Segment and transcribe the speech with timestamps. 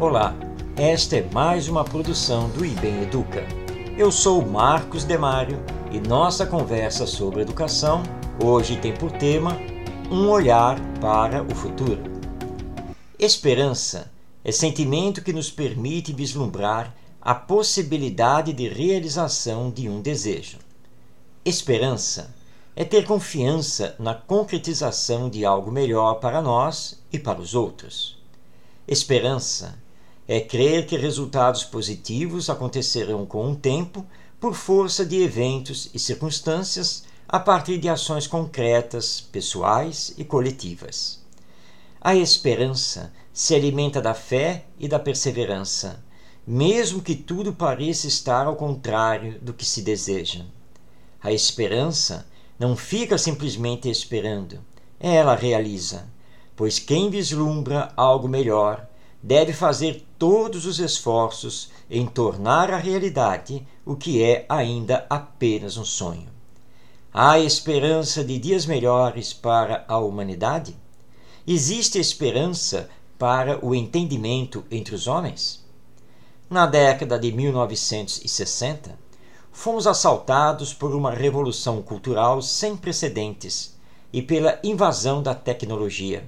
[0.00, 0.32] Olá,
[0.76, 3.44] esta é mais uma produção do IBEM Educa.
[3.96, 5.60] Eu sou Marcos Demário
[5.90, 8.04] e nossa conversa sobre educação
[8.40, 9.58] hoje tem por tema
[10.08, 12.00] Um olhar para o futuro.
[13.18, 14.08] Esperança
[14.44, 20.58] é sentimento que nos permite vislumbrar a possibilidade de realização de um desejo.
[21.44, 22.32] Esperança
[22.76, 28.16] é ter confiança na concretização de algo melhor para nós e para os outros.
[28.86, 29.87] Esperança
[30.28, 34.06] é crer que resultados positivos acontecerão com o tempo
[34.38, 41.24] por força de eventos e circunstâncias a partir de ações concretas, pessoais e coletivas.
[41.98, 46.04] A esperança se alimenta da fé e da perseverança,
[46.46, 50.44] mesmo que tudo pareça estar ao contrário do que se deseja.
[51.22, 52.26] A esperança
[52.58, 54.60] não fica simplesmente esperando,
[55.00, 56.06] ela realiza,
[56.54, 58.86] pois quem vislumbra algo melhor
[59.22, 65.84] deve fazer todos os esforços em tornar a realidade o que é ainda apenas um
[65.84, 66.28] sonho.
[67.14, 70.76] Há esperança de dias melhores para a humanidade?
[71.46, 75.64] Existe esperança para o entendimento entre os homens?
[76.50, 78.98] Na década de 1960,
[79.52, 83.76] fomos assaltados por uma revolução cultural sem precedentes
[84.12, 86.24] e pela invasão da tecnologia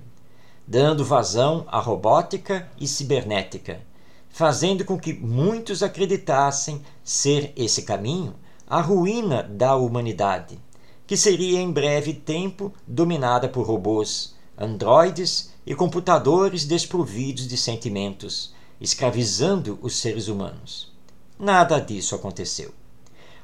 [0.70, 3.80] dando vazão à robótica e cibernética,
[4.28, 8.36] fazendo com que muitos acreditassem ser esse caminho
[8.68, 10.60] a ruína da humanidade,
[11.08, 19.76] que seria em breve tempo dominada por robôs, androides e computadores desprovidos de sentimentos, escravizando
[19.82, 20.92] os seres humanos.
[21.36, 22.72] Nada disso aconteceu.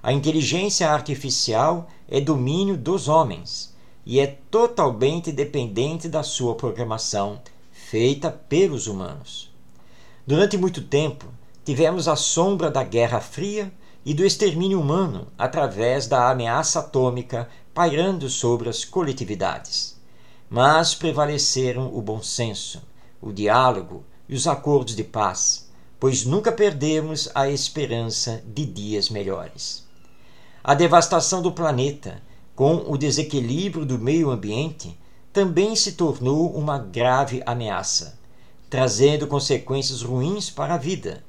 [0.01, 3.75] A inteligência artificial é domínio dos homens
[4.07, 7.41] e é totalmente dependente da sua programação,
[7.73, 9.53] feita pelos humanos.
[10.25, 11.27] Durante muito tempo,
[11.65, 13.73] tivemos a sombra da Guerra Fria
[14.05, 20.01] e do extermínio humano através da ameaça atômica pairando sobre as coletividades.
[20.49, 22.81] Mas prevaleceram o bom senso,
[23.21, 25.69] o diálogo e os acordos de paz,
[25.99, 29.85] pois nunca perdemos a esperança de dias melhores.
[30.63, 32.23] A devastação do planeta
[32.57, 34.99] com o desequilíbrio do meio ambiente,
[35.31, 38.19] também se tornou uma grave ameaça,
[38.71, 41.23] trazendo consequências ruins para a vida.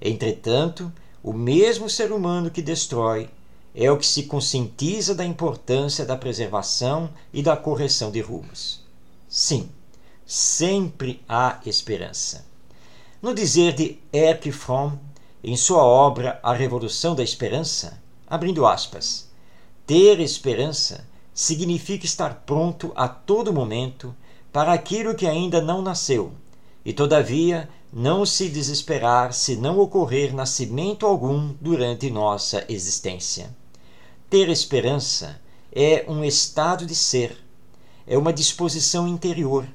[0.00, 3.28] Entretanto, o mesmo ser humano que destrói
[3.74, 8.80] é o que se conscientiza da importância da preservação e da correção de rumos.
[9.28, 9.68] Sim,
[10.24, 12.46] sempre há esperança.
[13.20, 14.96] No dizer de Erich Fromm,
[15.42, 19.27] em sua obra A Revolução da Esperança, abrindo aspas,
[19.88, 24.14] ter esperança significa estar pronto a todo momento
[24.52, 26.34] para aquilo que ainda não nasceu,
[26.84, 33.56] e todavia não se desesperar se não ocorrer nascimento algum durante nossa existência.
[34.28, 35.40] Ter esperança
[35.72, 37.34] é um estado de ser,
[38.06, 39.66] é uma disposição interior.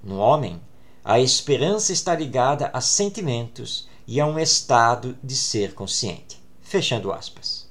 [0.00, 0.60] No homem,
[1.04, 6.40] a esperança está ligada a sentimentos e a um estado de ser consciente.
[6.62, 7.69] Fechando aspas.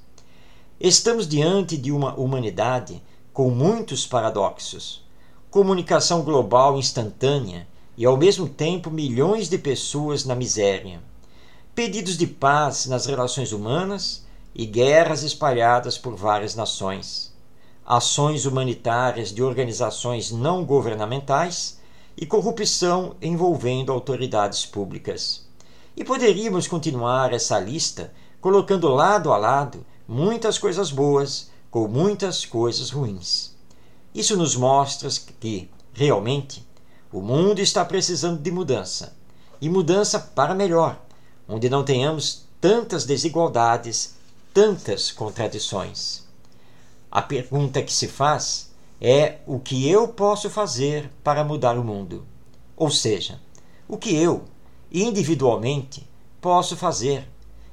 [0.80, 3.02] Estamos diante de uma humanidade
[3.34, 5.04] com muitos paradoxos.
[5.50, 7.68] Comunicação global instantânea
[7.98, 11.02] e, ao mesmo tempo, milhões de pessoas na miséria.
[11.74, 14.24] Pedidos de paz nas relações humanas
[14.54, 17.30] e guerras espalhadas por várias nações.
[17.84, 21.78] Ações humanitárias de organizações não governamentais
[22.16, 25.46] e corrupção envolvendo autoridades públicas.
[25.94, 32.90] E poderíamos continuar essa lista colocando lado a lado muitas coisas boas com muitas coisas
[32.90, 33.54] ruins.
[34.12, 36.66] Isso nos mostra que, realmente,
[37.12, 39.16] o mundo está precisando de mudança
[39.60, 41.00] e mudança para melhor,
[41.48, 44.16] onde não tenhamos tantas desigualdades,
[44.52, 46.24] tantas contradições.
[47.08, 52.26] A pergunta que se faz é o que eu posso fazer para mudar o mundo?
[52.76, 53.40] Ou seja,
[53.86, 54.42] o que eu,
[54.90, 56.04] individualmente,
[56.40, 57.28] posso fazer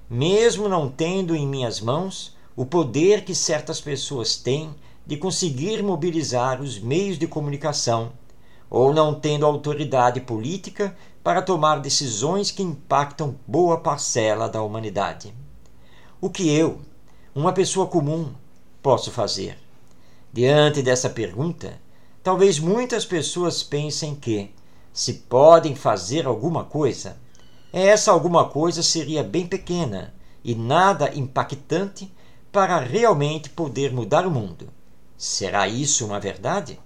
[0.10, 4.74] mesmo não tendo em minhas mãos o poder que certas pessoas têm
[5.06, 8.12] de conseguir mobilizar os meios de comunicação,
[8.70, 15.34] ou não tendo autoridade política para tomar decisões que impactam boa parcela da humanidade.
[16.20, 16.82] O que eu,
[17.36, 18.34] uma pessoa comum,
[18.82, 19.58] posso fazer?
[20.34, 21.80] Diante dessa pergunta,
[22.24, 24.52] talvez muitas pessoas pensem que,
[24.92, 27.18] se podem fazer alguma coisa,
[27.72, 32.12] essa alguma coisa seria bem pequena e nada impactante
[32.52, 34.70] para realmente poder mudar o mundo.
[35.18, 36.80] Será isso uma verdade?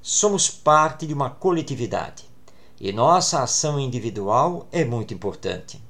[0.00, 2.24] Somos parte de uma coletividade
[2.80, 5.82] E nossa ação individual é muito importante,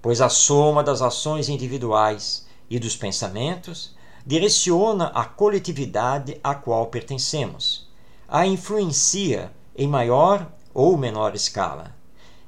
[0.00, 3.94] pois a soma das ações individuais e dos pensamentos
[4.24, 7.90] direciona a coletividade a qual pertencemos,
[8.26, 11.94] a influencia em maior ou menor escala.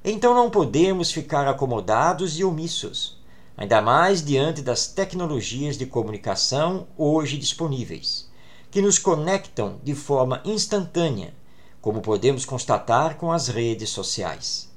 [0.07, 3.17] Então não podemos ficar acomodados e omissos,
[3.57, 8.29] ainda mais diante das tecnologias de comunicação hoje disponíveis,
[8.71, 11.33] que nos conectam de forma instantânea,
[11.81, 14.71] como podemos constatar com as redes sociais.